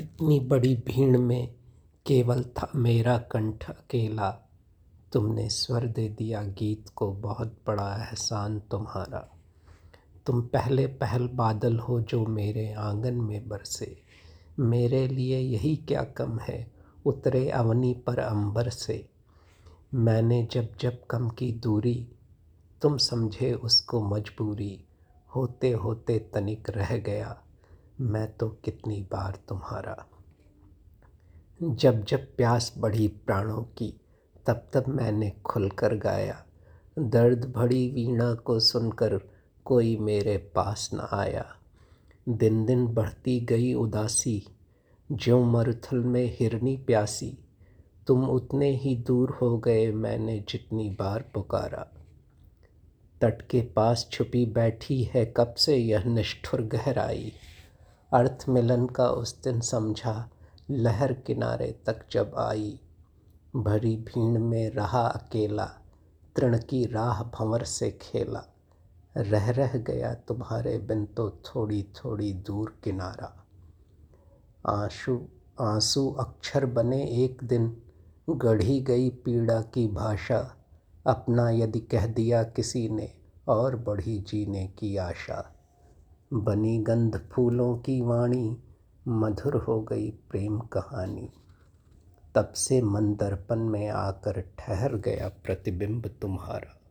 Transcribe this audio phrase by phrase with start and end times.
[0.00, 1.54] इतनी बड़ी भीड़ में
[2.06, 4.50] केवल था मेरा कंठ अकेला।
[5.12, 9.38] तुमने स्वर दे दिया, गीत को बहुत बड़ा एहसान तुम्हारा।
[10.26, 14.02] तुम पहले पहल बादल हो जो मेरे आँगन में बरसे।
[14.58, 16.72] मेरे लिए यही क्या कम है?
[17.06, 19.08] उतरे अवनी पर अंबर से।
[19.94, 22.08] मैंने जब जब कम की दूरी,
[22.82, 24.84] तुम समझे उसको मजबूरी।
[25.36, 27.40] होते होते तनिक रह गया।
[28.00, 30.06] मैं तो कितनी बार तुम्हारा।
[31.62, 34.00] जब जब प्यास बढ़ी प्राणों की,
[34.46, 36.44] तब तब मैंने खुलकर गाया।
[36.98, 39.20] दर्द भरी वीणा को सुनकर
[39.64, 41.56] कोई मेरे पास न आया।
[42.28, 44.46] दिन दिन बढ़ती गई उदासी,
[45.12, 47.38] ज्यों मरुथल में हिरनी प्यासी।
[48.06, 51.92] तुम उतने ही दूर हो गए मैंने जितनी बार पुकारा।
[53.20, 57.32] तट के पास छुपी बैठी है कब से यह निष्ठुर गहराई।
[58.14, 60.30] अर्थ मिलन का उस दिन समझा,
[60.70, 62.80] लहर किनारे तक जब आई,
[63.56, 65.64] भरी भीड़ में रहा अकेला,
[66.36, 68.44] तृण की राह भंवर से खेला।
[69.16, 73.46] रह रह गया तुम्हारे बिन तो थोड़ी थोड़ी दूर किनारा।
[74.66, 75.28] आँसू
[75.60, 77.82] आँसू अक्षर बने एक दिन,
[78.30, 80.56] गढ़ी गई पीड़ा की भाषा,
[81.06, 83.12] अपना यदि कह दिया किसी ने,
[83.48, 85.53] और बढ़ी जीने की आशा।
[86.32, 88.56] बनी गंध फूलों की वाणी,
[89.08, 91.30] मधुर हो गई प्रेम कहानी।
[92.34, 96.83] तब से मन दर्पण में आकर ठहर गया प्रतिबिंब तुम्हारा।